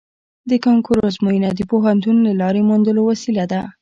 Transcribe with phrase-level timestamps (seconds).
[0.49, 3.61] د کانکور ازموینه د پوهنتون د لارې موندلو وسیله ده